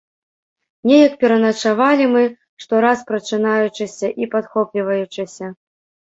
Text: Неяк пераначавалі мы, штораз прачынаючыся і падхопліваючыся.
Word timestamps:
Неяк 0.91 1.11
пераначавалі 1.23 2.07
мы, 2.13 2.23
штораз 2.63 3.03
прачынаючыся 3.09 4.09
і 4.23 4.29
падхопліваючыся. 4.33 5.51